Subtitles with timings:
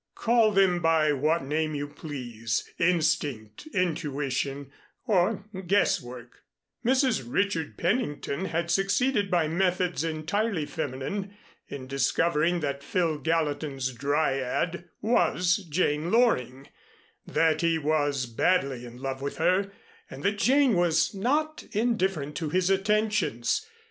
[0.15, 4.71] Call them by what name you please, instinct, intuition,
[5.05, 6.39] or guesswork,
[6.83, 7.23] Mrs.
[7.27, 11.37] Richard Pennington had succeeded by methods entirely feminine,
[11.67, 16.69] in discovering that Phil Gallatin's Dryad was Jane Loring,
[17.27, 19.71] that he was badly in love with her
[20.09, 23.67] and that Jane was not indifferent to his attentions.